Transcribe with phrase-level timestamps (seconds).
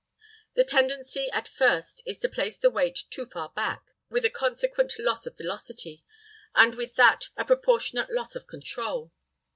[0.55, 4.93] The tendency at first is to place the weight too far back, with a consequent
[4.97, 6.03] loss of velocity,
[6.55, 9.11] and with that a proportionate loss of control.